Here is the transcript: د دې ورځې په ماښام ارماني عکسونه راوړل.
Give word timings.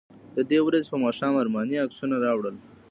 د 0.35 0.37
دې 0.49 0.59
ورځې 0.65 0.89
په 0.91 0.97
ماښام 1.05 1.33
ارماني 1.41 1.75
عکسونه 1.85 2.15
راوړل. 2.25 2.55